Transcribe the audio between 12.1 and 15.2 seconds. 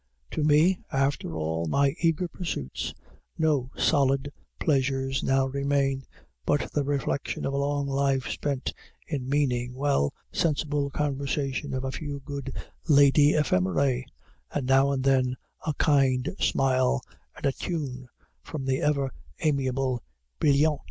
good lady ephemeræ, and now and